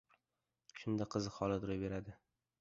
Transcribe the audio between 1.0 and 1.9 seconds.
qiziq holat ro‘y